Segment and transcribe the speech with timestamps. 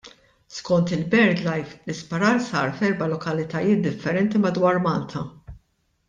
[0.59, 5.23] Skont il-Birdlife, l-isparar sar f'erba' lokalitajiet differenti madwar Malta.